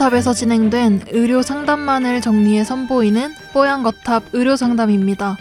뽀얀거탑에서 0.00 0.32
진행된 0.32 1.02
의료 1.10 1.42
상담만을 1.42 2.22
정리해 2.22 2.64
선보이는 2.64 3.34
뽀얀거탑 3.52 4.30
의료 4.32 4.56
상담입니다. 4.56 5.36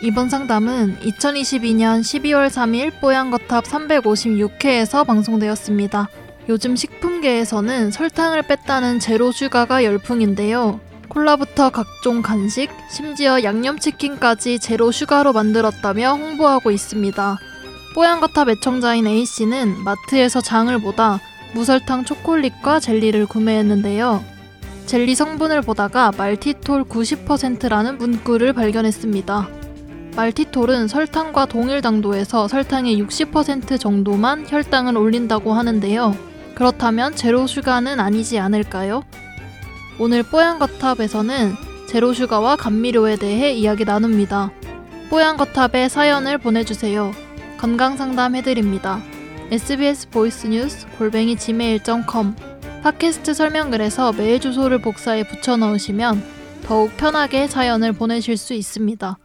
이번 0.00 0.28
상담은 0.28 0.98
2022년 0.98 2.00
12월 2.00 2.48
3일 2.48 3.00
뽀얀거탑 3.00 3.64
356회에서 3.64 5.06
방송되었습니다. 5.06 6.08
요즘 6.48 6.74
식품계에서는 6.74 7.92
설탕을 7.92 8.42
뺐다는 8.42 8.98
zero 8.98 9.30
sugar가 9.30 9.84
열풍인데요. 9.84 10.80
콜라부터 11.08 11.70
각종 11.70 12.22
간식, 12.22 12.70
심지어 12.90 13.44
양념치킨까지 13.44 14.58
zero 14.58 14.90
sugar로 14.90 15.32
만들었다며 15.32 16.14
홍보하고 16.14 16.72
있습니다. 16.72 17.38
뽀얀거탑 17.94 18.48
애청자인 18.48 19.06
A씨는 19.06 19.84
마트에서 19.84 20.40
장을 20.40 20.76
보다 20.80 21.20
무설탕 21.54 22.04
초콜릿과 22.04 22.80
젤리를 22.80 23.26
구매했는데요. 23.26 24.24
젤리 24.86 25.14
성분을 25.14 25.62
보다가 25.62 26.12
말티톨 26.16 26.84
90%라는 26.84 27.98
문구를 27.98 28.52
발견했습니다. 28.52 29.48
말티톨은 30.16 30.88
설탕과 30.88 31.46
동일 31.46 31.80
당도에서 31.80 32.48
설탕의 32.48 33.02
60% 33.02 33.80
정도만 33.80 34.44
혈당을 34.48 34.96
올린다고 34.96 35.52
하는데요. 35.52 36.14
그렇다면 36.54 37.16
제로슈가는 37.16 37.98
아니지 37.98 38.38
않을까요? 38.38 39.02
오늘 39.98 40.22
뽀얀거탑에서는 40.22 41.54
제로슈가와 41.88 42.56
감미료에 42.56 43.16
대해 43.16 43.52
이야기 43.52 43.84
나눕니다. 43.84 44.50
뽀얀거탑에 45.10 45.88
사연을 45.88 46.38
보내주세요. 46.38 47.12
건강상담 47.58 48.34
해드립니다. 48.36 49.00
SBS 49.52 50.08
voice 50.08 50.46
news 50.46 50.86
골뱅이 50.96 51.36
gmail.com 51.36 52.34
팟캐스트 52.82 53.34
설명글에서 53.34 54.14
메일 54.14 54.40
주소를 54.40 54.80
복사해 54.80 55.28
붙여 55.28 55.58
넣으시면 55.58 56.22
더욱 56.64 56.96
편하게 56.96 57.46
사연을 57.46 57.92
보내실 57.92 58.38
수 58.38 58.54
있습니다. 58.54 59.18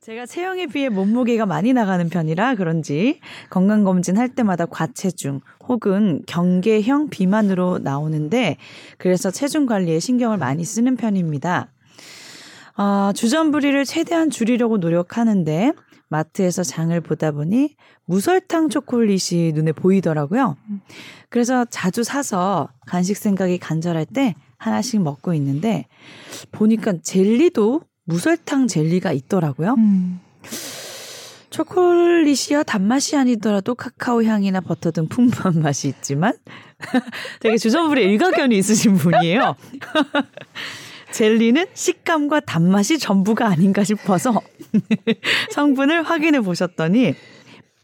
제가 0.00 0.24
체형에 0.24 0.68
비해 0.68 0.88
몸무게가 0.88 1.44
많이 1.44 1.74
나가는 1.74 2.08
편이라 2.08 2.54
그런지 2.54 3.20
건강검진 3.50 4.16
할 4.16 4.30
때마다 4.30 4.64
과체중 4.64 5.42
혹은 5.68 6.22
경계형 6.26 7.10
비만으로 7.10 7.80
나오는데 7.82 8.56
그래서 8.96 9.30
체중 9.30 9.66
관리에 9.66 10.00
신경을 10.00 10.38
많이 10.38 10.64
쓰는 10.64 10.96
편입니다. 10.96 11.68
아, 12.76 13.12
주전부리를 13.14 13.84
최대한 13.84 14.30
줄이려고 14.30 14.78
노력하는데 14.78 15.72
마트에서 16.14 16.62
장을 16.62 16.98
보다 17.00 17.32
보니 17.32 17.74
무설탕 18.04 18.68
초콜릿이 18.68 19.50
눈에 19.52 19.72
보이더라고요. 19.72 20.56
그래서 21.28 21.64
자주 21.64 22.04
사서 22.04 22.68
간식 22.86 23.16
생각이 23.16 23.58
간절할 23.58 24.06
때 24.06 24.36
하나씩 24.56 25.02
먹고 25.02 25.34
있는데 25.34 25.86
보니까 26.52 26.94
젤리도 27.02 27.82
무설탕 28.04 28.68
젤리가 28.68 29.10
있더라고요. 29.12 29.74
음. 29.76 30.20
초콜릿이야 31.50 32.62
단맛이 32.62 33.16
아니더라도 33.16 33.74
카카오 33.74 34.22
향이나 34.22 34.60
버터 34.60 34.90
등 34.90 35.08
풍부한 35.08 35.62
맛이 35.62 35.88
있지만 35.88 36.34
되게 37.40 37.56
주전부리 37.56 38.02
일가견이 38.04 38.56
있으신 38.58 38.96
분이에요. 38.96 39.56
젤리는 41.14 41.66
식감과 41.74 42.40
단맛이 42.40 42.98
전부가 42.98 43.46
아닌가 43.46 43.84
싶어서 43.84 44.42
성분을 45.52 46.02
확인해 46.02 46.40
보셨더니 46.40 47.14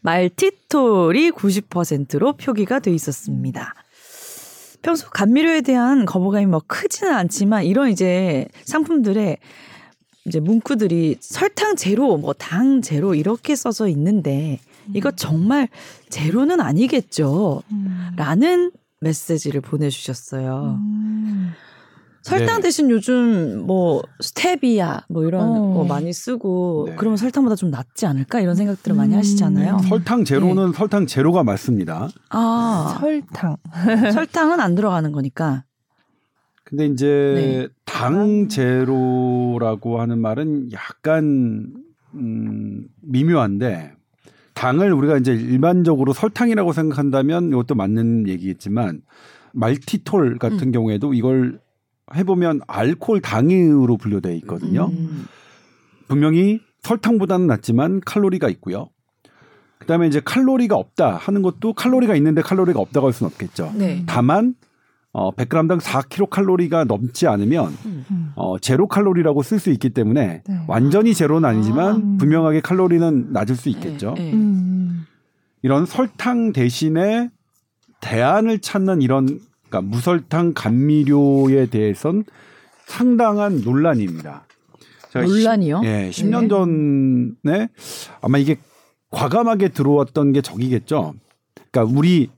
말티톨이 0.01 1.31
90%로 1.31 2.33
표기가 2.33 2.79
돼 2.79 2.91
있었습니다. 2.91 3.73
평소 4.81 5.09
감미료에 5.09 5.61
대한 5.61 6.05
거부감이 6.05 6.45
뭐 6.47 6.61
크지는 6.67 7.13
않지만 7.13 7.63
이런 7.63 7.89
이제 7.89 8.47
상품들에 8.65 9.37
이제 10.25 10.39
문구들이 10.41 11.17
설탕 11.21 11.77
제로, 11.77 12.17
뭐 12.17 12.33
당 12.33 12.81
제로 12.81 13.15
이렇게 13.15 13.55
써져 13.55 13.87
있는데 13.87 14.59
이거 14.93 15.09
정말 15.11 15.69
제로는 16.09 16.59
아니겠죠. 16.59 17.63
음. 17.71 18.11
라는 18.17 18.71
메시지를 18.99 19.61
보내주셨어요. 19.61 20.79
음. 20.81 21.53
설탕 22.21 22.57
네. 22.57 22.61
대신 22.63 22.89
요즘 22.91 23.65
뭐 23.65 24.03
스테비아 24.19 25.01
뭐 25.09 25.23
이런 25.25 25.43
어. 25.43 25.73
거 25.73 25.83
많이 25.85 26.13
쓰고 26.13 26.85
네. 26.89 26.95
그러면 26.97 27.17
설탕보다 27.17 27.55
좀 27.55 27.71
낫지 27.71 28.05
않을까 28.05 28.39
이런 28.41 28.55
생각들을 28.55 28.95
많이 28.95 29.13
음. 29.13 29.17
하시잖아요. 29.17 29.79
설탕 29.89 30.23
제로는 30.23 30.73
설탕 30.73 31.07
제로가 31.07 31.43
맞습니다. 31.43 32.09
아 32.29 32.97
설탕. 32.99 33.57
설탕은 34.13 34.59
안 34.59 34.75
들어가는 34.75 35.11
거니까. 35.11 35.63
근데 36.63 36.85
이제 36.85 37.07
네. 37.07 37.67
당 37.85 38.47
제로라고 38.47 39.99
하는 39.99 40.19
말은 40.19 40.71
약간 40.71 41.73
음, 42.13 42.87
미묘한데 43.01 43.93
당을 44.53 44.93
우리가 44.93 45.17
이제 45.17 45.33
일반적으로 45.33 46.13
설탕이라고 46.13 46.71
생각한다면 46.71 47.49
이것도 47.49 47.75
맞는 47.75 48.27
얘기겠지만 48.27 49.01
말티톨 49.53 50.37
같은 50.37 50.67
음. 50.67 50.71
경우에도 50.71 51.13
이걸 51.13 51.59
해보면 52.15 52.61
알코올 52.67 53.21
당으로 53.21 53.97
분류되어 53.97 54.33
있거든요. 54.35 54.89
음. 54.91 55.25
분명히 56.07 56.59
설탕보다는 56.81 57.47
낫지만 57.47 58.01
칼로리가 58.01 58.49
있고요. 58.49 58.89
그다음에 59.79 60.07
이제 60.07 60.21
칼로리가 60.23 60.75
없다 60.75 61.15
하는 61.15 61.41
것도 61.41 61.73
칼로리가 61.73 62.15
있는데 62.15 62.41
칼로리가 62.41 62.79
없다고 62.79 63.07
할 63.07 63.13
수는 63.13 63.31
없겠죠. 63.31 63.73
네. 63.75 64.03
다만 64.05 64.55
어 65.13 65.31
100g당 65.31 65.81
4kcal 65.81 66.85
넘지 66.85 67.27
않으면 67.27 67.75
음. 67.85 68.31
어 68.35 68.59
제로 68.59 68.87
칼로리라고 68.87 69.41
쓸 69.41 69.59
수 69.59 69.69
있기 69.71 69.89
때문에 69.89 70.43
네. 70.47 70.59
완전히 70.67 71.13
제로는 71.13 71.49
아니지만 71.49 71.95
아. 71.95 72.17
분명하게 72.19 72.61
칼로리는 72.61 73.33
낮을 73.33 73.55
수 73.55 73.69
있겠죠. 73.69 74.13
네, 74.15 74.25
네. 74.25 74.33
음. 74.33 75.05
이런 75.63 75.85
설탕 75.85 76.53
대신에 76.53 77.29
대안을 78.01 78.59
찾는 78.59 79.01
이런 79.01 79.39
그러니까 79.71 79.81
무설탕 79.81 80.53
감미료에 80.53 81.67
대해선 81.67 82.25
상당한 82.85 83.61
논란입니다. 83.61 84.45
논란이요? 85.15 85.81
예, 85.85 86.09
10년 86.09 86.49
전에 86.49 87.69
아마 88.21 88.37
이게 88.37 88.57
과감하게 89.09 89.69
들어왔던 89.69 90.33
게 90.33 90.41
저기겠죠. 90.41 91.13
그러니까 91.71 91.97
우리 91.97 92.29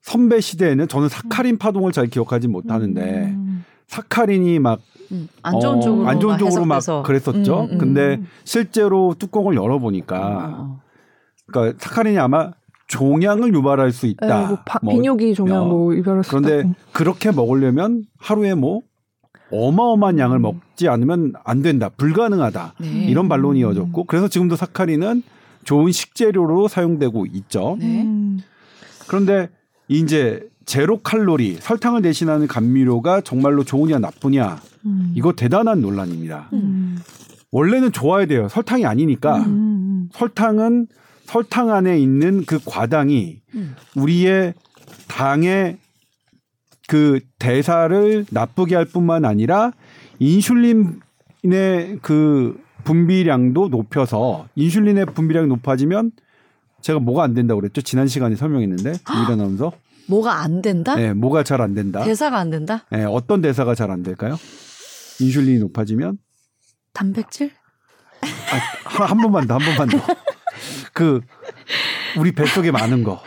선배 0.00 0.40
시대에는 0.40 0.88
저는 0.88 1.08
사카린 1.08 1.58
파동을 1.58 1.92
잘 1.92 2.06
기억하지 2.06 2.48
못하는데 2.48 3.24
음. 3.26 3.64
사카린이 3.86 4.58
막 4.58 4.80
음, 5.12 5.28
안 5.42 5.60
좋은 5.60 5.78
어, 5.78 5.80
쪽으로 5.80 6.08
안 6.08 6.20
좋은 6.20 6.38
쪽으로 6.38 6.64
막. 6.64 6.82
그랬었죠. 7.04 7.64
음, 7.64 7.70
음, 7.72 7.78
근데 7.78 8.16
음. 8.16 8.26
실제로 8.44 9.14
뚜껑을 9.18 9.54
열어 9.56 9.78
보니까 9.78 10.56
어, 10.58 10.80
그러니까 11.46 11.78
사카린이 11.78 12.18
아마 12.18 12.52
종양을 12.88 13.54
유발할 13.54 13.92
수 13.92 14.06
있다. 14.06 14.26
네, 14.26 14.46
뭐 14.48 14.58
바, 14.64 14.78
뭐 14.82 14.94
비뇨기 14.94 15.34
종양 15.34 15.62
어. 15.62 15.64
뭐 15.66 15.94
이별할 15.94 16.24
수 16.24 16.30
그런데 16.30 16.60
있다고. 16.60 16.74
그렇게 16.92 17.30
먹으려면 17.30 18.04
하루에 18.18 18.54
뭐 18.54 18.80
어마어마한 19.52 20.18
양을 20.18 20.38
음. 20.38 20.42
먹지 20.42 20.88
않으면 20.88 21.34
안 21.44 21.62
된다. 21.62 21.90
불가능하다. 21.96 22.74
네. 22.80 23.06
이런 23.06 23.28
반론이 23.28 23.60
이어졌고 23.60 24.04
그래서 24.04 24.28
지금도 24.28 24.56
사카린은 24.56 25.22
좋은 25.64 25.92
식재료로 25.92 26.68
사용되고 26.68 27.26
있죠. 27.26 27.76
네. 27.78 28.02
음. 28.02 28.40
그런데 29.06 29.48
이제 29.88 30.40
제로 30.66 30.98
칼로리 30.98 31.56
설탕을 31.60 32.02
대신하는 32.02 32.46
감미료가 32.46 33.22
정말로 33.22 33.64
좋으냐 33.64 33.98
나쁘냐 33.98 34.60
음. 34.84 35.12
이거 35.14 35.32
대단한 35.32 35.80
논란입니다. 35.80 36.50
음. 36.52 36.98
원래는 37.50 37.92
좋아야 37.92 38.26
돼요. 38.26 38.48
설탕이 38.48 38.84
아니니까 38.84 39.38
음. 39.38 40.08
설탕은 40.12 40.88
설탕 41.28 41.70
안에 41.70 41.98
있는 41.98 42.44
그 42.46 42.58
과당이 42.64 43.40
음. 43.54 43.76
우리의 43.96 44.54
당의 45.08 45.76
그 46.88 47.20
대사를 47.38 48.24
나쁘게 48.30 48.74
할 48.74 48.86
뿐만 48.86 49.26
아니라 49.26 49.72
인슐린의 50.20 51.98
그 52.00 52.58
분비량도 52.84 53.68
높여서 53.68 54.48
인슐린의 54.54 55.06
분비량이 55.06 55.48
높아지면 55.48 56.12
제가 56.80 56.98
뭐가 56.98 57.24
안 57.24 57.34
된다고 57.34 57.60
그랬죠? 57.60 57.82
지난 57.82 58.08
시간에 58.08 58.34
설명했는데 58.34 58.94
아나운서 59.04 59.72
뭐가 60.06 60.40
안 60.40 60.62
된다? 60.62 60.94
네, 60.94 61.12
뭐가 61.12 61.42
잘 61.42 61.60
안 61.60 61.74
된다. 61.74 62.02
대사가 62.04 62.38
안 62.38 62.48
된다? 62.48 62.86
네, 62.90 63.04
어떤 63.04 63.42
대사가 63.42 63.74
잘 63.74 63.90
안 63.90 64.02
될까요? 64.02 64.38
인슐린이 65.20 65.58
높아지면 65.58 66.16
단백질? 66.94 67.50
아, 68.22 68.26
한, 68.88 69.08
한 69.10 69.18
번만 69.18 69.46
더, 69.46 69.58
한 69.58 69.76
번만 69.76 69.88
더. 69.88 69.98
그 70.98 71.20
우리 72.18 72.32
뱃속에 72.32 72.70
많은 72.72 73.04
거. 73.04 73.22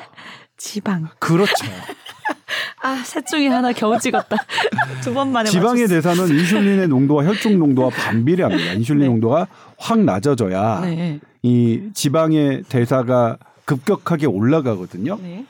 지방. 0.57 1.07
그렇죠. 1.19 1.53
아, 2.83 2.95
셋 3.05 3.25
중에 3.27 3.47
하나 3.47 3.71
겨우 3.71 3.97
찍었다. 3.97 4.35
두 5.01 5.13
번 5.13 5.31
만에 5.31 5.49
지방의 5.49 5.83
맞췄어. 5.83 6.01
대사는 6.15 6.27
인슐린의 6.39 6.87
농도와 6.89 7.25
혈중 7.25 7.57
농도와 7.57 7.89
반비례합니다. 7.91 8.73
인슐린 8.73 9.01
네. 9.01 9.07
농도가 9.07 9.47
확 9.77 9.99
낮아져야 9.99 10.81
네. 10.81 11.19
이 11.43 11.89
지방의 11.93 12.63
대사가 12.69 13.37
급격하게 13.65 14.25
올라가거든요. 14.25 15.17
네. 15.21 15.45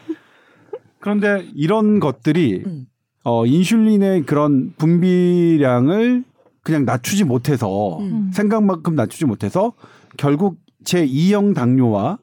그런데 1.00 1.48
이런 1.56 2.00
것들이 2.00 2.64
음. 2.66 2.86
어, 3.24 3.46
인슐린의 3.46 4.26
그런 4.26 4.74
분비량을 4.78 6.24
그냥 6.64 6.86
낮추지 6.86 7.24
못해서 7.24 7.98
음. 8.00 8.30
생각만큼 8.34 8.94
낮추지 8.96 9.26
못해서 9.26 9.74
결국 10.18 10.58
제 10.83 11.06
2형 11.06 11.56
당뇨와 11.56 12.18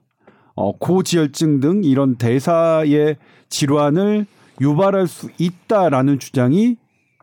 어, 0.55 0.73
고지혈증 0.77 1.61
등 1.61 1.85
이런 1.85 2.17
대사의 2.17 3.17
질환을 3.49 4.27
유발할 4.61 5.07
수 5.07 5.29
있다라는 5.39 6.19
주장이 6.19 6.77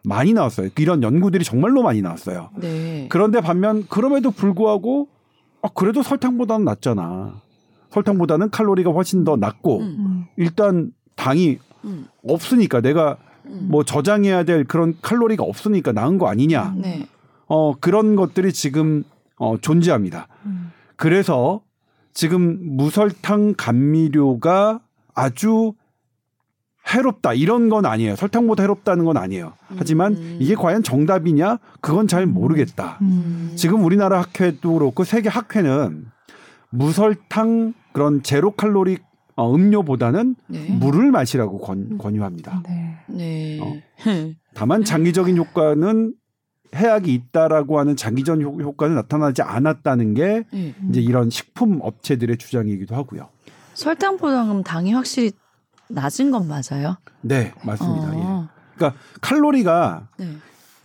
많이 0.06 0.34
나왔어요. 0.34 0.70
이런 0.78 1.04
연구들이 1.04 1.44
정말로 1.44 1.82
많이 1.82 2.02
나왔어요. 2.02 2.50
네. 2.58 3.08
그런데 3.10 3.42
반면 3.42 3.86
그럼에도 3.90 4.32
불구하고 4.32 5.10
아, 5.62 5.70
그래도 5.74 6.04
설탕보다는 6.04 6.64
낫잖아. 6.64 7.42
설탕보다는 7.90 8.52
칼로리가 8.52 8.92
훨씬 8.92 9.24
더 9.24 9.36
낮고 9.36 9.80
음. 9.80 9.96
음. 10.00 10.26
일단 10.38 10.92
당이 11.16 11.58
음. 11.86 12.08
없으니까 12.28 12.82
내가 12.82 13.18
음. 13.48 13.68
뭐 13.70 13.84
저장해야 13.84 14.44
될 14.44 14.64
그런 14.64 14.96
칼로리가 15.02 15.44
없으니까 15.44 15.92
나은 15.92 16.18
거 16.18 16.28
아니냐. 16.28 16.76
네. 16.78 17.08
어 17.48 17.74
그런 17.80 18.16
것들이 18.16 18.54
지금 18.54 19.04
어 19.38 19.58
존재합니다. 19.60 20.28
음. 20.46 20.72
그래서 20.98 21.62
지금 22.14 22.78
무설탕 22.78 23.56
감미료가 23.58 24.82
아주 25.14 25.74
해롭다 26.94 27.34
이런 27.34 27.70
건 27.70 27.86
아니에요. 27.86 28.16
설탕보다 28.16 28.64
해롭다는 28.64 29.06
건 29.06 29.18
아니에요. 29.18 29.54
하지만 29.76 30.14
음. 30.14 30.38
이게 30.40 30.56
과연 30.56 30.84
정답이냐? 30.84 31.58
그건 31.82 32.08
잘 32.08 32.26
모르겠다. 32.26 33.00
음. 33.02 33.54
지금 33.56 33.84
우리나라 33.84 34.22
학회도 34.22 34.74
그렇고 34.74 35.04
세계 35.04 35.30
학회는 35.30 36.06
무설탕 36.70 37.74
그런 37.92 38.22
제로 38.22 38.52
칼로리 38.52 38.98
어, 39.36 39.54
음료보다는 39.54 40.36
네. 40.48 40.70
물을 40.70 41.12
마시라고 41.12 41.60
권, 41.60 41.98
권유합니다. 41.98 42.64
네. 42.66 42.98
네. 43.08 43.60
어. 43.62 43.74
다만 44.54 44.84
장기적인 44.86 45.36
효과는 45.38 46.14
해악이 46.74 47.14
있다라고 47.14 47.80
하는 47.80 47.96
장기적 47.96 48.42
효- 48.42 48.62
효과는 48.62 48.96
나타나지 48.96 49.42
않았다는 49.42 50.14
게 50.14 50.44
네. 50.52 50.74
이제 50.90 51.02
이런 51.02 51.30
식품 51.30 51.80
업체들의 51.82 52.38
주장이기도 52.38 52.96
하고요. 52.96 53.30
설탕보다 53.74 54.46
그럼 54.46 54.64
당이 54.64 54.94
확실히 54.94 55.32
낮은 55.90 56.32
건 56.32 56.48
맞아요? 56.48 56.98
네, 57.22 57.54
맞습니다. 57.64 58.16
예. 58.16 58.20
어. 58.22 58.50
그러니까 58.76 59.00
칼로리가 59.22 60.08
네. 60.18 60.28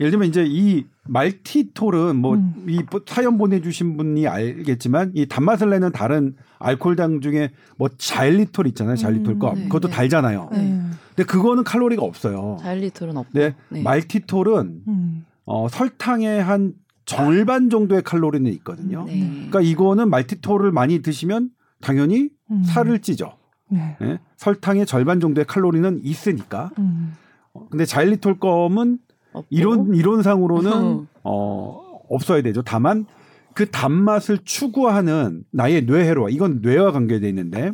예를 0.00 0.10
들면 0.12 0.28
이제 0.28 0.44
이 0.46 0.86
말티톨은 1.08 2.16
뭐 2.16 2.34
음. 2.34 2.66
이 2.68 2.82
사연 3.06 3.36
보내주신 3.38 3.96
분이 3.96 4.26
알겠지만 4.28 5.12
이 5.14 5.26
단맛을 5.26 5.70
내는 5.70 5.92
다른 5.92 6.34
알코올당 6.58 7.20
중에 7.20 7.50
뭐 7.76 7.88
자일리톨 7.96 8.66
있잖아요. 8.68 8.96
자일리톨 8.96 9.38
거 9.38 9.52
네, 9.54 9.64
그것도 9.64 9.88
네. 9.88 9.94
달잖아요. 9.94 10.48
네. 10.52 10.80
근데 11.08 11.24
그거는 11.24 11.64
칼로리가 11.64 12.02
없어요. 12.02 12.58
자일리톨은 12.60 13.16
없고. 13.16 13.30
네, 13.38 13.54
네. 13.70 13.82
말티톨은 13.82 14.82
음. 14.88 15.24
어, 15.44 15.68
설탕의 15.68 16.42
한 16.42 16.74
절반 17.04 17.70
정도의 17.70 18.02
칼로리는 18.02 18.50
있거든요. 18.54 19.04
네. 19.04 19.18
그러니까 19.18 19.60
이거는 19.60 20.10
말티톨을 20.10 20.70
많이 20.70 21.02
드시면 21.02 21.50
당연히 21.80 22.30
음. 22.50 22.62
살을 22.64 23.00
찌죠. 23.00 23.32
네. 23.68 23.96
예? 24.02 24.18
설탕의 24.36 24.86
절반 24.86 25.20
정도의 25.20 25.44
칼로리는 25.46 26.00
있으니까. 26.04 26.70
음. 26.78 27.14
어, 27.52 27.66
근데 27.68 27.84
자일리톨 27.84 28.38
껌은 28.38 28.98
없고. 29.32 29.46
이론 29.50 29.94
이론상으로는 29.94 30.72
음. 30.72 31.06
어 31.22 31.80
없어야 32.08 32.42
되죠. 32.42 32.62
다만 32.62 33.06
그 33.54 33.70
단맛을 33.70 34.38
추구하는 34.44 35.44
나의 35.50 35.82
뇌회로와 35.82 36.30
이건 36.30 36.60
뇌와 36.62 36.92
관계돼 36.92 37.28
있는데 37.28 37.72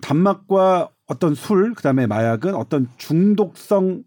단맛과 0.00 0.90
어떤 1.06 1.34
술 1.34 1.74
그다음에 1.74 2.06
마약은 2.06 2.54
어떤 2.54 2.88
중독성 2.96 4.02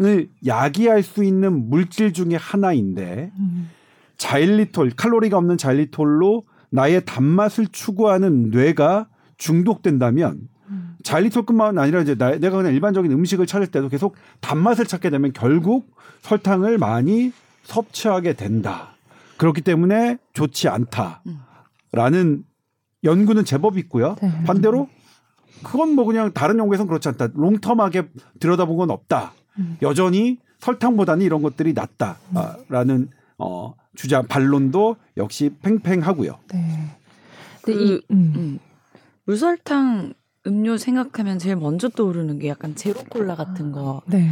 을 0.00 0.30
야기할 0.46 1.02
수 1.02 1.22
있는 1.22 1.68
물질 1.68 2.14
중에 2.14 2.34
하나인데 2.34 3.30
음. 3.38 3.68
자일리톨 4.16 4.92
칼로리가 4.96 5.36
없는 5.36 5.58
자일리톨로 5.58 6.44
나의 6.70 7.04
단맛을 7.04 7.66
추구하는 7.66 8.50
뇌가 8.50 9.08
중독된다면 9.36 10.48
음. 10.68 10.96
자일리톨뿐만 11.02 11.78
아니라 11.78 12.00
이제 12.00 12.14
나, 12.14 12.30
내가 12.38 12.56
그냥 12.56 12.72
일반적인 12.72 13.12
음식을 13.12 13.46
찾을 13.46 13.66
때도 13.66 13.90
계속 13.90 14.16
단맛을 14.40 14.86
찾게 14.86 15.10
되면 15.10 15.32
결국 15.34 15.94
설탕을 16.22 16.78
많이 16.78 17.32
섭취하게 17.64 18.32
된다. 18.32 18.94
그렇기 19.36 19.60
때문에 19.60 20.16
좋지 20.32 20.68
않다라는 20.68 22.44
연구는 23.04 23.44
제법 23.44 23.76
있고요. 23.76 24.16
네. 24.22 24.42
반대로 24.44 24.88
그건 25.62 25.94
뭐 25.94 26.04
그냥 26.04 26.32
다른 26.32 26.58
연구에서는 26.58 26.88
그렇지 26.88 27.08
않다. 27.08 27.28
롱텀하게 27.28 28.08
들여다본 28.40 28.76
건 28.76 28.90
없다. 28.90 29.32
음. 29.58 29.76
여전히 29.82 30.38
설탕보다는 30.60 31.24
이런 31.24 31.42
것들이 31.42 31.72
낫다라는 31.72 33.08
어, 33.38 33.74
주장 33.94 34.26
반론도 34.26 34.96
역시 35.16 35.50
팽팽하고요. 35.62 36.38
네. 36.52 36.96
그, 37.62 37.72
근데 37.72 37.84
이 37.84 38.00
음. 38.10 38.32
음. 38.36 38.58
무설탕 39.24 40.14
음료 40.46 40.76
생각하면 40.76 41.38
제일 41.38 41.56
먼저 41.56 41.88
떠오르는 41.88 42.38
게 42.38 42.48
약간 42.48 42.74
제로콜라 42.74 43.34
같은 43.36 43.70
거. 43.72 44.02
네. 44.06 44.28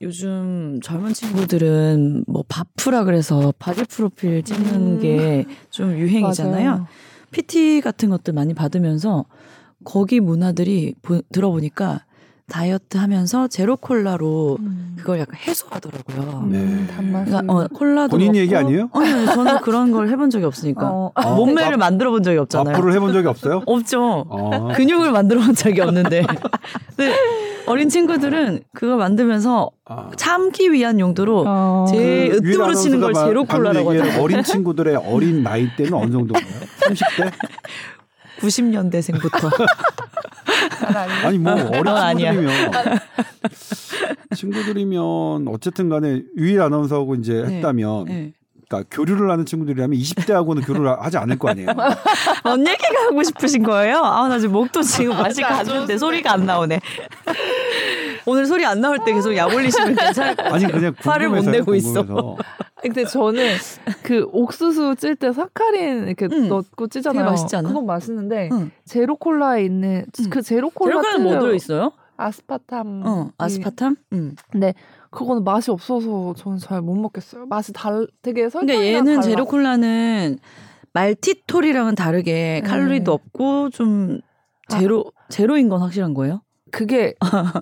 요즘 0.00 0.80
젊은 0.82 1.12
친구들은 1.12 2.24
뭐 2.26 2.44
바프라 2.48 3.04
그래서 3.04 3.52
body 3.58 3.84
프로필 3.84 4.42
찍는 4.42 4.74
음. 4.74 5.00
게좀 5.00 5.98
유행이잖아요. 5.98 6.70
맞아요. 6.70 6.86
PT 7.30 7.80
같은 7.80 8.10
것들 8.10 8.32
많이 8.34 8.54
받으면서 8.54 9.24
거기 9.84 10.20
문화들이 10.20 10.94
보- 11.02 11.22
들어보니까 11.32 12.04
다이어트 12.54 12.98
하면서 12.98 13.48
제로 13.48 13.76
콜라로 13.76 14.58
음. 14.60 14.96
그걸 14.98 15.18
약간 15.20 15.36
해소하더라고요. 15.46 16.46
네. 16.50 16.58
음, 16.58 16.88
단맛을 16.94 17.24
그러니까 17.32 17.52
어, 17.52 17.66
콜라도 17.72 18.10
본인 18.10 18.32
먹고- 18.32 18.36
얘기 18.36 18.54
아니에요? 18.54 18.90
아니, 18.92 19.10
아니 19.12 19.26
저는 19.26 19.60
그런 19.62 19.90
걸 19.92 20.08
해본 20.10 20.28
적이 20.28 20.44
없으니까 20.44 20.86
어, 20.90 21.10
어, 21.14 21.34
몸매를 21.36 21.72
밥- 21.72 21.78
만들어 21.78 22.10
본 22.10 22.22
적이 22.22 22.38
없잖아요. 22.38 22.76
앞으로 22.76 22.92
해본 22.92 23.12
적이 23.14 23.28
없어요? 23.28 23.62
없죠. 23.66 24.26
어. 24.28 24.68
근육을 24.74 25.10
만들어 25.10 25.40
본 25.40 25.54
적이 25.54 25.80
없는데. 25.80 26.24
근데 26.96 27.14
어린 27.66 27.88
친구들은 27.88 28.60
그거 28.74 28.96
만들면서 28.96 29.70
아. 29.86 30.10
참기 30.16 30.70
위한 30.70 31.00
용도로 31.00 31.44
어. 31.46 31.86
제일 31.88 32.30
그 32.30 32.36
으뜸으로 32.36 32.74
치는 32.74 33.00
걸 33.00 33.14
제로 33.14 33.44
콜라라고 33.44 33.92
하잖아요. 33.92 34.22
어린 34.22 34.42
친구들의 34.42 34.96
어린 34.96 35.42
나이 35.42 35.66
때는 35.76 35.94
어느 35.94 36.10
정도인가요? 36.12 36.60
30대? 36.80 37.32
90년대생부터. 38.40 39.50
아니 41.24 41.38
뭐 41.38 41.52
어린 41.52 41.88
어, 41.88 41.96
아니야. 41.96 42.32
친구들이면 42.32 42.98
친구들이면 44.34 45.48
어쨌든 45.48 45.88
간에 45.88 46.22
유일 46.36 46.60
아나운서하고 46.60 47.14
이제 47.16 47.44
네. 47.46 47.56
했다면 47.56 48.04
네. 48.06 48.32
그러니까 48.68 48.88
교류를 48.90 49.30
하는 49.30 49.44
친구들이라면 49.46 49.98
20대하고는 49.98 50.66
교류를 50.66 51.00
하지 51.00 51.18
않을 51.18 51.38
거 51.38 51.50
아니에요. 51.50 51.68
뭔 52.44 52.66
얘기가 52.66 53.04
하고 53.06 53.22
싶으신 53.22 53.62
거예요? 53.62 53.98
아, 53.98 54.26
나 54.28 54.38
지금 54.38 54.54
목도 54.54 54.82
지금 54.82 55.16
맛이 55.16 55.42
갔는데 55.42 55.98
소리가 55.98 56.32
안 56.32 56.46
나오네. 56.46 56.80
오늘 58.26 58.46
소리 58.46 58.64
안 58.64 58.80
나올 58.80 58.98
때 59.04 59.12
계속 59.12 59.34
약 59.36 59.52
올리시면 59.54 59.94
괜찮을 59.94 60.34
것 60.36 60.42
같아요. 60.44 60.54
아니 60.54 60.72
그냥 60.72 60.94
화를 60.98 61.28
못 61.28 61.44
내고 61.44 61.74
있어. 61.74 62.04
근데 62.80 63.04
저는 63.04 63.54
그 64.02 64.28
옥수수 64.32 64.96
찔 64.96 65.16
때 65.16 65.32
사카린 65.32 66.06
이렇게 66.06 66.28
응. 66.30 66.48
넣고 66.48 66.88
찌잖아요. 66.88 67.24
맛있지 67.24 67.56
않아? 67.56 67.68
그건 67.68 67.86
맛있는데 67.86 68.48
응. 68.52 68.70
제로 68.84 69.16
콜라에 69.16 69.64
있는 69.64 70.04
응. 70.20 70.30
그 70.30 70.42
제로 70.42 70.70
콜라 70.70 70.90
제로 70.92 71.00
콜라는 71.02 71.22
뭐 71.22 71.32
찔려- 71.32 71.40
들어 71.40 71.54
있어요? 71.54 71.92
아스파탐. 72.16 73.02
어, 73.06 73.30
아스파탐? 73.38 73.96
응. 74.12 74.36
근데 74.50 74.74
그거는 75.10 75.42
맛이 75.44 75.70
없어서 75.70 76.34
저는 76.36 76.58
잘 76.58 76.80
못 76.82 76.94
먹겠어요. 76.94 77.46
맛이 77.46 77.72
달 77.72 78.06
되게 78.22 78.48
설탕이랑 78.48 78.76
그러니까 78.78 78.98
얘는 78.98 79.12
달라. 79.20 79.22
제로 79.22 79.44
콜라는 79.46 80.38
말티톨이랑은 80.92 81.94
다르게 81.96 82.60
네. 82.62 82.68
칼로리도 82.68 83.12
없고 83.12 83.70
좀 83.70 84.20
제로 84.68 85.04
제로인 85.28 85.68
건 85.68 85.80
확실한 85.80 86.14
거예요? 86.14 86.42
그게 86.74 87.14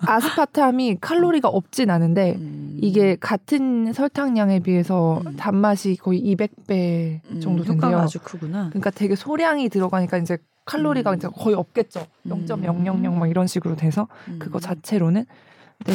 아스파탐이 0.07 0.97
칼로리가 1.01 1.47
없진 1.49 1.91
않은데 1.91 2.37
음. 2.37 2.79
이게 2.81 3.15
같은 3.21 3.93
설탕량에 3.93 4.61
비해서 4.61 5.21
음. 5.27 5.37
단맛이 5.37 5.97
거의 5.97 6.23
200배 6.23 7.21
음, 7.31 7.41
정도 7.41 7.63
효과가 7.63 7.89
된대요. 7.89 7.99
아주 7.99 8.19
크구나. 8.21 8.71
그러니까 8.71 8.91
되게 8.91 9.15
소량이 9.15 9.69
들어가니까 9.69 10.17
이제 10.17 10.39
칼로리가 10.65 11.11
음. 11.11 11.17
이제 11.17 11.29
거의 11.29 11.55
없겠죠. 11.55 12.07
음. 12.23 12.47
0.000 12.47 13.13
막 13.13 13.29
이런 13.29 13.47
식으로 13.47 13.77
돼서 13.77 14.09
음. 14.29 14.39
그거 14.39 14.61
자체로는 14.61 15.27
네. 15.85 15.93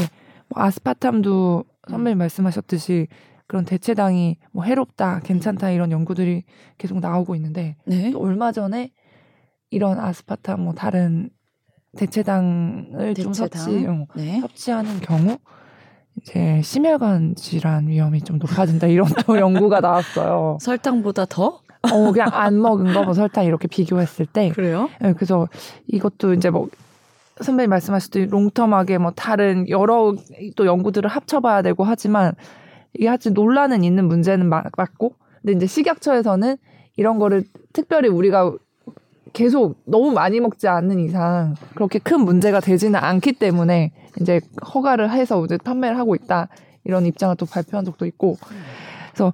뭐 0.49 0.63
아스파탐도 0.63 1.65
선배님 1.89 2.19
말씀하셨듯이 2.19 3.07
그런 3.47 3.65
대체당이 3.65 4.37
뭐 4.51 4.63
해롭다, 4.63 5.21
괜찮다 5.21 5.71
이런 5.71 5.91
연구들이 5.91 6.43
계속 6.77 6.99
나오고 6.99 7.33
있는데 7.35 7.77
네. 7.85 8.11
또 8.11 8.21
얼마 8.21 8.51
전에 8.51 8.91
이런 9.71 9.99
아스파탐 9.99 10.61
뭐 10.61 10.73
다른 10.73 11.31
대체당을 11.97 13.13
좀 13.15 13.31
대체당. 13.33 13.61
섭취 13.61 13.85
어, 13.87 14.05
네. 14.15 14.39
섭취하는 14.41 14.99
경우 15.01 15.37
이제 16.21 16.61
심혈관 16.63 17.35
질환 17.35 17.87
위험이 17.87 18.21
좀 18.21 18.37
높아진다 18.39 18.87
이런 18.87 19.07
또 19.25 19.37
연구가 19.39 19.81
나왔어요. 19.81 20.57
설탕보다 20.61 21.25
더? 21.25 21.59
어 21.83 22.11
그냥 22.11 22.29
안 22.33 22.59
먹은 22.61 22.91
거뭐 22.93 23.13
설탕 23.13 23.45
이렇게 23.45 23.67
비교했을 23.67 24.25
때 24.25 24.49
그래요? 24.49 24.89
네, 24.99 25.13
그래서 25.13 25.47
이것도 25.87 26.33
이제 26.33 26.49
뭐 26.49 26.69
선배님 27.39 27.69
말씀하셨듯이 27.69 28.27
롱텀하게 28.31 28.97
뭐 28.97 29.11
다른 29.15 29.69
여러 29.69 30.15
또 30.55 30.65
연구들을 30.65 31.07
합쳐봐야 31.07 31.61
되고 31.61 31.83
하지만 31.83 32.33
이게 32.95 33.07
하여튼 33.07 33.33
논란은 33.33 33.83
있는 33.83 34.07
문제는 34.07 34.49
마- 34.49 34.63
맞고 34.75 35.13
근데 35.41 35.53
이제 35.55 35.67
식약처에서는 35.67 36.57
이런 36.97 37.19
거를 37.19 37.43
특별히 37.73 38.09
우리가 38.09 38.51
계속 39.37 39.79
너무 39.85 40.11
많이 40.11 40.39
먹지 40.39 40.67
않는 40.67 40.99
이상 40.99 41.53
그렇게 41.75 41.99
큰 41.99 42.21
문제가 42.21 42.59
되지는 42.59 42.99
않기 42.99 43.33
때문에 43.33 43.91
이제 44.19 44.41
허가를 44.73 45.11
해서 45.11 45.45
이제 45.45 45.59
판매를 45.63 45.99
하고 45.99 46.15
있다. 46.15 46.47
이런 46.85 47.05
입장을 47.05 47.35
또 47.35 47.45
발표한 47.45 47.85
적도 47.85 48.07
있고. 48.07 48.35
그래서 49.11 49.33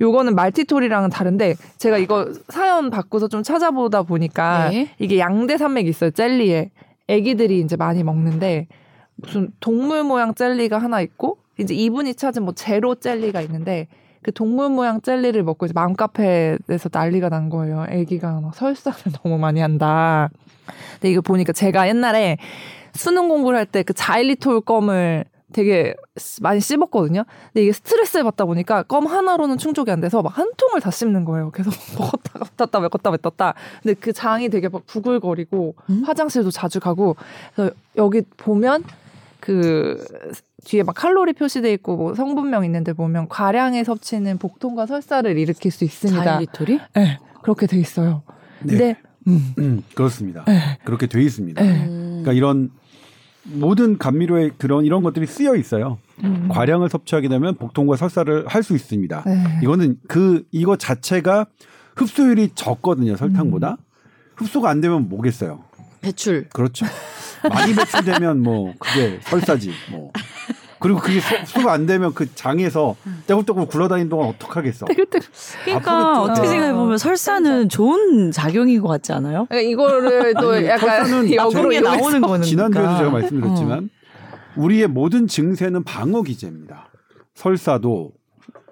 요거는 0.00 0.36
말티톨이랑은 0.36 1.10
다른데 1.10 1.56
제가 1.78 1.98
이거 1.98 2.32
사연 2.50 2.90
받고서 2.90 3.26
좀 3.26 3.42
찾아보다 3.42 4.04
보니까 4.04 4.70
네. 4.70 4.90
이게 5.00 5.18
양대 5.18 5.56
산맥이 5.56 5.88
있어요 5.88 6.12
젤리에. 6.12 6.70
애기들이 7.08 7.58
이제 7.58 7.74
많이 7.74 8.04
먹는데 8.04 8.68
무슨 9.16 9.50
동물 9.58 10.04
모양 10.04 10.34
젤리가 10.34 10.78
하나 10.78 11.00
있고 11.00 11.38
이제 11.58 11.74
이분이 11.74 12.14
찾은 12.14 12.44
뭐 12.44 12.54
제로 12.54 12.94
젤리가 12.94 13.40
있는데 13.40 13.88
그 14.22 14.32
동물 14.32 14.68
모양 14.70 15.00
젤리를 15.00 15.42
먹고 15.42 15.66
이제 15.66 15.72
맘카페에서 15.74 16.90
난리가 16.92 17.28
난 17.28 17.48
거예요. 17.50 17.86
애기가 17.88 18.40
막 18.40 18.54
설사를 18.54 18.98
너무 19.22 19.38
많이 19.38 19.60
한다. 19.60 20.30
근데 20.94 21.10
이거 21.10 21.20
보니까 21.20 21.52
제가 21.52 21.88
옛날에 21.88 22.36
수능 22.94 23.28
공부를 23.28 23.58
할 23.58 23.66
때 23.66 23.82
그 23.82 23.92
자일리톨 23.94 24.60
껌을 24.62 25.24
되게 25.52 25.94
많이 26.40 26.60
씹었거든요. 26.60 27.24
근데 27.52 27.62
이게 27.64 27.72
스트레스를 27.72 28.24
받다 28.24 28.44
보니까 28.46 28.84
껌 28.84 29.06
하나로는 29.06 29.58
충족이 29.58 29.90
안 29.90 30.00
돼서 30.00 30.22
막 30.22 30.38
한 30.38 30.50
통을 30.56 30.80
다 30.80 30.90
씹는 30.90 31.24
거예요. 31.26 31.50
계속 31.50 31.72
먹었다가 31.98 32.46
뱉었다 32.56 32.80
먹었다 32.80 33.10
뱉었다. 33.10 33.54
근데 33.82 33.94
그 34.00 34.12
장이 34.14 34.48
되게 34.48 34.68
막 34.68 34.86
부글거리고 34.86 35.74
음? 35.90 36.02
화장실도 36.06 36.50
자주 36.50 36.80
가고 36.80 37.16
그래서 37.54 37.74
여기 37.96 38.22
보면 38.38 38.84
그 39.40 40.02
뒤에 40.64 40.82
막 40.82 40.94
칼로리 40.94 41.32
표시돼 41.32 41.72
있고 41.74 41.96
뭐 41.96 42.14
성분명 42.14 42.64
있는데 42.64 42.92
보면 42.92 43.28
과량의 43.28 43.84
섭취는 43.84 44.38
복통과 44.38 44.86
설사를 44.86 45.36
일으킬 45.36 45.70
수 45.70 45.84
있습니다. 45.84 46.24
자일리톨이? 46.24 46.80
네, 46.94 47.18
그렇게 47.42 47.66
돼 47.66 47.78
있어요. 47.78 48.22
네. 48.60 48.76
근데 48.76 48.96
음, 49.26 49.54
음, 49.58 49.82
그렇습니다. 49.94 50.44
네. 50.46 50.78
그렇게 50.84 51.06
돼 51.06 51.22
있습니다. 51.22 51.62
네. 51.62 51.86
그러니까 51.86 52.32
이런 52.32 52.70
모든 53.44 53.98
감미료에 53.98 54.50
그런 54.56 54.84
이런 54.84 55.02
것들이 55.02 55.26
쓰여 55.26 55.56
있어요. 55.56 55.98
음. 56.22 56.48
과량을 56.48 56.88
섭취하게 56.88 57.28
되면 57.28 57.56
복통과 57.56 57.96
설사를 57.96 58.46
할 58.46 58.62
수 58.62 58.74
있습니다. 58.76 59.24
네. 59.26 59.44
이거는 59.62 59.96
그 60.06 60.44
이거 60.52 60.76
자체가 60.76 61.46
흡수율이 61.96 62.50
적거든요 62.54 63.16
설탕보다 63.16 63.76
흡수가 64.36 64.70
안 64.70 64.80
되면 64.80 65.08
뭐겠어요 65.08 65.64
배출. 66.00 66.48
그렇죠 66.50 66.86
많이 67.50 67.74
배출되면 67.74 68.40
뭐 68.40 68.72
그게 68.78 69.18
설사지 69.24 69.72
뭐 69.90 70.12
그리고 70.82 70.98
그게 71.00 71.20
소- 71.20 71.36
흡수가 71.36 71.72
안 71.72 71.86
되면 71.86 72.12
그 72.14 72.32
장에서 72.34 72.96
떼굴떼굴 73.26 73.66
굴러다니는 73.66 74.08
동안 74.08 74.28
어떡하겠어 74.30 74.86
그러니까 74.86 75.18
아프겠죠. 76.18 76.32
어떻게 76.32 76.46
어. 76.46 76.50
생각해 76.50 76.72
보면 76.74 76.98
설사는 76.98 77.68
좋은 77.68 78.30
작용인 78.32 78.80
것 78.82 78.88
같지 78.88 79.12
않아요? 79.12 79.46
그러니까 79.48 79.70
이거를 79.70 80.34
또 80.34 80.52
아니, 80.52 80.66
약간 80.66 80.88
설사는 81.04 81.32
역으로 81.34 81.80
나오는 81.80 82.20
거는 82.20 82.42
지난주에도 82.44 82.80
그러니까. 82.88 82.98
제가 82.98 83.10
말씀드렸지만 83.10 83.90
우리의 84.56 84.88
모든 84.88 85.26
증세는 85.26 85.84
방어 85.84 86.22
기제입니다 86.22 86.88
설사도 87.34 88.12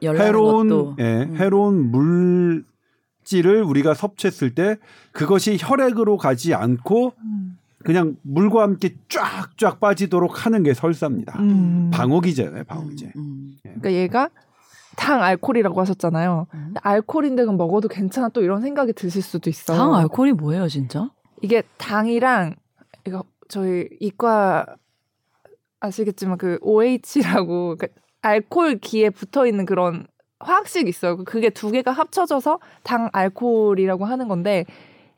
해로운 0.03 0.69
것도. 0.69 0.97
예, 0.99 1.23
음. 1.23 1.37
해로운 1.37 1.91
물질을 1.91 3.63
우리가 3.63 3.95
섭취했을 3.95 4.55
때 4.55 4.77
그것이 5.13 5.57
혈액으로 5.61 6.17
가지 6.17 6.55
않고 6.55 7.15
음. 7.23 7.57
그냥 7.85 8.17
물과 8.23 8.63
함께 8.63 8.95
쫙쫙 9.09 9.81
빠지도록 9.81 10.45
하는 10.45 10.63
게 10.63 10.75
설사입니다. 10.75 11.39
음. 11.41 11.91
방어기제예요, 11.93 12.65
방어기제. 12.65 13.13
음. 13.17 13.57
그러니까 13.63 13.93
얘가 13.93 14.31
당 14.97 15.23
알코올이라고 15.23 15.81
하셨잖아요. 15.81 16.47
음. 16.53 16.63
근데 16.67 16.81
알코올인데 16.83 17.45
그럼 17.45 17.57
먹어도 17.57 17.89
괜찮아 17.89 18.29
또 18.31 18.43
이런 18.43 18.61
생각이 18.61 18.93
드실 18.93 19.23
수도 19.23 19.49
있어요. 19.49 19.79
당 19.79 19.95
알코올이 19.95 20.33
뭐예요, 20.33 20.69
진짜? 20.69 21.11
이게 21.41 21.63
당이랑 21.79 22.57
이거 23.07 23.25
저희 23.49 23.89
이과 23.99 24.67
아시겠지만 25.81 26.37
그 26.37 26.59
OH라고 26.61 27.77
그 27.79 27.89
알코올 28.21 28.79
기에 28.79 29.09
붙어 29.09 29.47
있는 29.47 29.65
그런 29.65 30.07
화학식 30.39 30.87
있어요. 30.87 31.25
그게 31.25 31.49
두 31.51 31.71
개가 31.71 31.93
합쳐져서 31.93 32.61
당 32.83 33.09
알코올이라고 33.13 34.05
하는 34.05 34.29
건데 34.29 34.67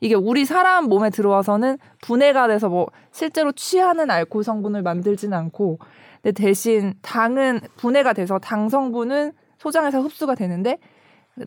이게 0.03 0.15
우리 0.15 0.43
사람 0.43 0.89
몸에 0.89 1.09
들어와서는 1.09 1.77
분해가 2.01 2.49
돼서 2.49 2.67
뭐 2.67 2.87
실제로 3.11 3.53
취하는 3.53 4.11
알코올 4.11 4.43
성분을 4.43 4.81
만들지는 4.81 5.37
않고 5.37 5.79
근데 6.21 6.33
대신 6.33 6.93
당은 7.01 7.61
분해가 7.77 8.11
돼서 8.11 8.37
당 8.37 8.67
성분은 8.67 9.31
소장에서 9.59 10.01
흡수가 10.01 10.35
되는데 10.35 10.77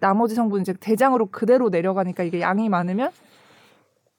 나머지 0.00 0.34
성분 0.34 0.62
이제 0.62 0.72
대장으로 0.72 1.26
그대로 1.26 1.68
내려가니까 1.68 2.22
이게 2.22 2.40
양이 2.40 2.70
많으면 2.70 3.10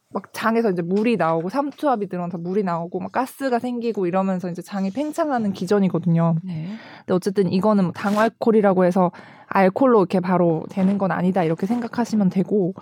막 0.10 0.32
장에서 0.34 0.70
이제 0.70 0.84
물이 0.84 1.18
나오고 1.18 1.50
삼투압이 1.50 2.08
들어서 2.08 2.38
물이 2.38 2.62
나오고 2.62 3.00
막 3.00 3.12
가스가 3.12 3.58
생기고 3.58 4.06
이러면서 4.06 4.52
이제 4.52 4.62
장이 4.62 4.92
팽창하는 4.92 5.52
기전이거든요. 5.52 6.36
네. 6.44 6.68
근데 7.00 7.14
어쨌든 7.14 7.52
이거는 7.52 7.86
뭐 7.86 7.94
당알코올이라고 7.94 8.86
해서 8.86 9.12
알코올로 9.48 10.02
이렇게 10.02 10.20
바로 10.20 10.64
되는 10.70 11.00
건 11.00 11.12
아니다 11.12 11.44
이렇게 11.44 11.66
생각하시면 11.66 12.30
되고 12.30 12.76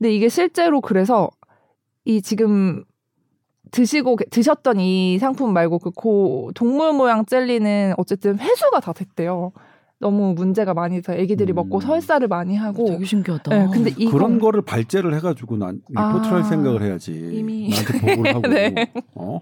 근데 0.00 0.14
이게 0.14 0.28
실제로 0.30 0.80
그래서 0.80 1.28
이 2.06 2.22
지금 2.22 2.82
드시고 3.70 4.16
계- 4.16 4.24
드셨던 4.24 4.80
이 4.80 5.18
상품 5.18 5.52
말고 5.52 5.78
그 5.78 5.90
고 5.90 6.50
동물 6.54 6.92
모양 6.94 7.24
젤리는 7.26 7.94
어쨌든 7.98 8.38
회수가 8.38 8.80
다 8.80 8.92
됐대요. 8.94 9.52
너무 10.00 10.32
문제가 10.32 10.72
많이 10.72 11.02
돼서 11.02 11.12
애기들이 11.12 11.52
음. 11.52 11.56
먹고 11.56 11.80
설사를 11.82 12.26
많이 12.26 12.56
하고 12.56 12.86
되게 12.86 13.04
신기하다. 13.04 13.54
네, 13.54 13.68
근데 13.70 13.90
이건 13.98 14.12
그런 14.12 14.38
거를 14.38 14.62
발제를 14.62 15.14
해가지고 15.16 15.58
난할 15.58 15.78
아, 15.96 16.42
생각을 16.48 16.82
해야지. 16.82 17.12
이미. 17.12 17.68
나한테 17.68 18.00
보고를 18.16 18.32
하고. 18.34 18.48
네. 18.48 18.92
어? 19.14 19.40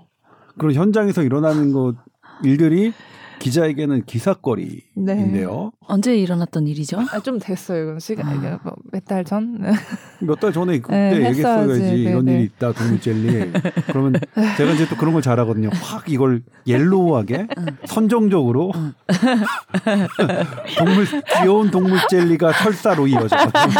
그런 0.59 0.75
현장에서 0.75 1.23
일어나는 1.23 1.73
것 1.73 1.95
일들이 2.43 2.93
기자에게는 3.39 4.05
기사거리인데요. 4.05 5.71
언제 5.87 6.17
일어났던 6.17 6.67
일이죠? 6.67 7.01
아, 7.13 7.21
좀 7.21 7.39
됐어요. 7.39 7.83
이건 7.85 7.99
시간 8.01 8.29
아. 8.29 8.35
이게 8.35 8.49
뭐 8.63 8.75
몇달 8.93 9.25
전. 9.25 9.59
몇 10.21 10.39
달 10.41 10.53
전에 10.53 10.79
그때 10.81 10.95
네, 10.97 11.29
얘기했어야지 11.29 11.73
했어야지. 11.73 12.03
이런 12.03 12.25
네, 12.27 12.33
일이 12.33 12.41
네. 12.41 12.45
있다 12.45 12.73
동물 12.73 13.01
젤리. 13.01 13.53
그러면 13.87 14.15
제가 14.57 14.73
이제 14.73 14.89
또 14.89 14.97
그런 14.97 15.13
걸 15.15 15.23
잘하거든요. 15.23 15.71
확 15.83 16.05
이걸 16.09 16.43
옐로우하게 16.67 17.47
선정적으로 17.87 18.73
응. 18.75 18.93
동물 20.79 21.07
귀여운 21.41 21.71
동물 21.71 21.99
젤리가 22.11 22.53
설사로 22.53 23.07
이어졌거든요. 23.07 23.75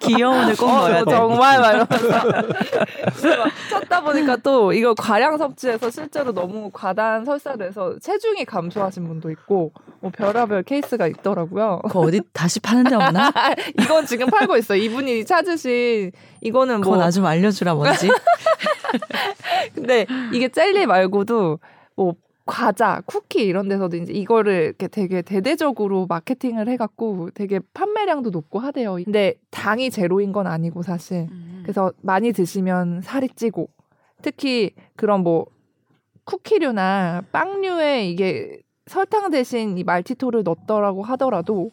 귀여운을 0.00 0.56
꼭 0.56 0.66
넣어야 0.66 1.00
어, 1.00 1.04
돼. 1.04 1.10
정말 1.10 1.60
막 1.60 1.70
이러면서 1.70 3.50
찾다 3.70 4.02
보니까 4.02 4.36
또 4.36 4.72
이거 4.72 4.94
과량 4.94 5.38
섭취해서 5.38 5.90
실제로 5.90 6.32
너무 6.32 6.70
과다한 6.72 7.24
설사를 7.24 7.66
해서 7.66 7.98
체 8.00 8.17
중이 8.18 8.44
감소하신 8.44 9.06
분도 9.08 9.30
있고 9.30 9.72
뭐 10.00 10.10
별하별 10.14 10.62
케이스가 10.64 11.06
있더라고요. 11.06 11.80
그거 11.84 12.00
어디 12.00 12.20
다시 12.32 12.60
파는 12.60 12.84
데 12.84 12.94
없나? 12.94 13.32
이건 13.80 14.06
지금 14.06 14.26
팔고 14.28 14.56
있어요. 14.56 14.80
이분이 14.82 15.24
찾으신 15.24 16.12
이거는 16.40 16.80
뭐 16.82 16.96
나 16.96 17.10
좀 17.10 17.24
알려주라 17.26 17.74
뭔지. 17.74 18.08
근데 19.74 20.06
이게 20.32 20.48
젤리 20.48 20.86
말고도 20.86 21.58
뭐 21.96 22.14
과자, 22.46 23.02
쿠키 23.04 23.42
이런 23.44 23.68
데서도 23.68 23.96
이제 23.98 24.12
이거를 24.12 24.62
이렇게 24.64 24.88
되게 24.88 25.20
대대적으로 25.20 26.06
마케팅을 26.06 26.68
해갖고 26.68 27.28
되게 27.34 27.60
판매량도 27.74 28.30
높고 28.30 28.58
하대요. 28.58 28.94
근데 29.04 29.34
당이 29.50 29.90
제로인 29.90 30.32
건 30.32 30.46
아니고 30.46 30.82
사실. 30.82 31.26
그래서 31.62 31.92
많이 32.00 32.32
드시면 32.32 33.02
살이 33.02 33.28
찌고 33.28 33.68
특히 34.22 34.70
그런 34.96 35.20
뭐 35.22 35.44
쿠키류나 36.28 37.22
빵류에 37.32 38.06
이게 38.06 38.60
설탕 38.84 39.30
대신 39.30 39.78
이 39.78 39.84
말티토를 39.84 40.42
넣었더라고 40.42 41.02
하더라도 41.02 41.70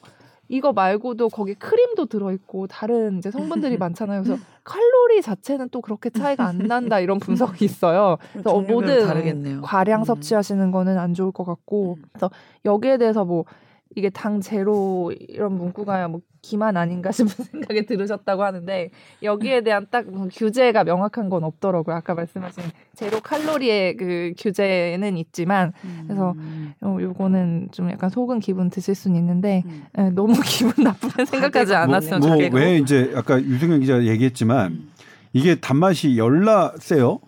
이거 0.48 0.72
말고도 0.72 1.30
거기 1.30 1.56
크림도 1.56 2.06
들어있고 2.06 2.68
다른 2.68 3.18
이제 3.18 3.32
성분들이 3.32 3.76
많잖아요. 3.78 4.24
그래서 4.24 4.42
칼로리 4.64 5.22
자체는 5.22 5.70
또 5.70 5.82
그렇게 5.82 6.10
차이가 6.10 6.46
안 6.46 6.60
난다 6.60 7.00
이런 7.00 7.20
분석이 7.20 7.66
있어요. 7.66 8.18
그래서 8.32 8.52
어, 8.52 8.62
모든 8.62 9.06
다르겠네요. 9.06 9.62
과량 9.62 10.02
음. 10.02 10.06
섭취하시는 10.06 10.72
거는 10.72 10.98
안 11.00 11.14
좋을 11.14 11.34
것 11.34 11.44
같고 11.44 11.98
그래서 12.14 12.30
여기에 12.64 12.98
대해서 12.98 13.26
뭐 13.26 13.44
이게 13.96 14.10
당 14.10 14.42
제로 14.42 15.14
이런 15.18 15.54
문구가 15.58 16.08
뭐 16.08 16.22
기만 16.42 16.78
아닌가 16.78 17.12
싶은 17.12 17.28
생각이 17.46 17.86
들으셨다고 17.86 18.44
하는데 18.44 18.90
여기에 19.24 19.62
대한 19.62 19.88
딱뭐 19.90 20.30
규제가 20.32 20.84
명확한 20.84 21.30
건 21.30 21.44
없더라고요. 21.44 21.96
아까 21.96 22.14
말씀하신 22.14 22.64
제로 22.96 23.20
칼로리의 23.20 23.98
그 23.98 24.34
규제는 24.38 25.18
있지만 25.18 25.74
그래서 26.04 26.34
음. 26.38 26.74
요, 26.84 27.02
요거는 27.02 27.70
좀 27.72 27.90
약간 27.90 28.10
속은 28.10 28.40
기분 28.40 28.70
드실 28.70 28.96
수는 28.96 29.18
있는데 29.18 29.64
음. 29.66 29.86
에, 29.98 30.10
너무 30.12 30.34
기분 30.46 30.84
나쁘게 30.84 31.26
생각하지 31.26 31.74
가게가 31.74 31.82
않았으면 31.84 32.20
뭐 32.20 32.30
좋겠고 32.30 32.58
왜 32.58 32.78
이제 32.78 33.12
아까 33.16 33.42
유승현 33.42 33.80
기자 33.80 33.94
가 33.94 34.04
얘기했지만 34.04 34.90
이게 35.34 35.56
단맛이 35.56 36.18
열나 36.18 36.74
세요. 36.80 37.20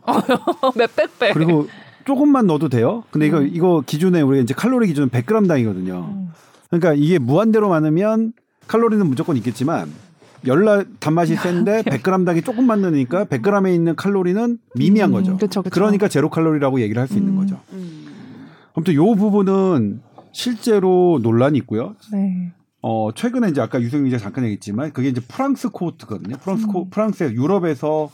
몇백 0.77 1.19
배. 1.19 1.33
그리고 1.33 1.67
조금만 2.07 2.47
넣어도 2.47 2.69
돼요. 2.69 3.03
근데 3.11 3.27
이거 3.27 3.39
음. 3.39 3.49
이거 3.51 3.83
기준에 3.85 4.21
우리가 4.21 4.41
이제 4.41 4.53
칼로리 4.53 4.87
기준은 4.87 5.09
100g 5.09 5.47
당이거든요. 5.47 6.09
음. 6.15 6.29
그러니까 6.69 6.93
이게 6.93 7.19
무한대로 7.19 7.67
많으면 7.67 8.31
칼로리는 8.67 9.05
무조건 9.05 9.35
있겠지만 9.37 9.91
열나 10.45 10.85
단맛이 10.99 11.35
센데 11.35 11.81
100g 11.83 12.25
당이 12.25 12.41
조금만 12.43 12.81
넣으니까 12.81 13.25
100g에 13.25 13.73
있는 13.75 13.95
칼로리는 13.97 14.57
미미한 14.75 15.11
거죠. 15.11 15.33
음, 15.33 15.37
그쵸, 15.37 15.61
그쵸. 15.61 15.73
그러니까 15.73 16.07
제로 16.07 16.29
칼로리라고 16.29 16.79
얘기를 16.79 17.01
할 17.01 17.07
수 17.09 17.17
있는 17.17 17.33
음. 17.33 17.37
거죠. 17.39 17.59
아무튼 18.73 18.93
요 18.93 19.13
부분은 19.15 20.01
실제로 20.31 21.19
논란이 21.21 21.57
있고요. 21.59 21.95
네. 22.13 22.53
어, 22.81 23.09
최근에 23.13 23.49
이제 23.49 23.59
아까 23.59 23.81
유승민 23.81 24.11
기자 24.11 24.17
잠깐 24.23 24.45
얘기했지만 24.45 24.93
그게 24.93 25.09
이제 25.09 25.19
프랑스 25.27 25.69
코호트거든요. 25.69 26.37
프랑스 26.37 26.67
코, 26.67 26.83
음. 26.83 26.89
프랑스 26.89 27.23
유럽에서 27.33 28.09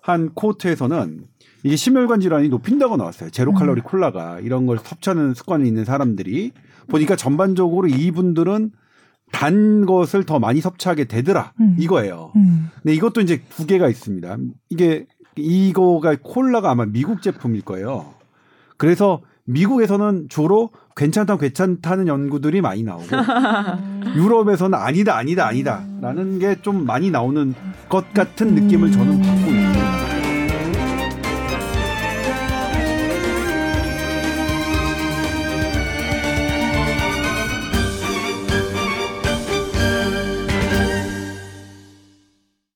한 0.00 0.30
코호트에서는 0.34 1.20
이게 1.62 1.76
심혈관 1.76 2.20
질환이 2.20 2.48
높인다고 2.48 2.96
나왔어요. 2.96 3.30
제로 3.30 3.52
칼로리 3.52 3.80
콜라가 3.80 4.40
이런 4.40 4.66
걸 4.66 4.78
섭취하는 4.78 5.34
습관이 5.34 5.66
있는 5.66 5.84
사람들이 5.84 6.52
보니까 6.88 7.16
전반적으로 7.16 7.88
이분들은 7.88 8.70
단 9.32 9.84
것을 9.84 10.24
더 10.24 10.38
많이 10.38 10.60
섭취하게 10.60 11.04
되더라 11.04 11.52
음. 11.60 11.76
이거예요. 11.78 12.32
음. 12.36 12.70
근데 12.82 12.94
이것도 12.94 13.20
이제 13.20 13.42
두 13.50 13.66
개가 13.66 13.88
있습니다. 13.88 14.36
이게 14.70 15.06
이거가 15.36 16.16
콜라가 16.22 16.70
아마 16.70 16.86
미국 16.86 17.22
제품일 17.22 17.62
거예요. 17.62 18.14
그래서 18.76 19.20
미국에서는 19.44 20.28
주로 20.28 20.70
괜찮다 20.96 21.38
괜찮다는 21.38 22.06
연구들이 22.06 22.60
많이 22.60 22.82
나오고 22.82 23.06
유럽에서는 24.16 24.76
아니다 24.78 25.16
아니다 25.16 25.46
아니다라는 25.46 26.38
게 26.38 26.56
좀 26.62 26.84
많이 26.86 27.10
나오는 27.10 27.54
것 27.88 28.12
같은 28.12 28.54
느낌을 28.54 28.90
저는 28.92 29.20
받고 29.22 29.50
있어요. 29.50 30.07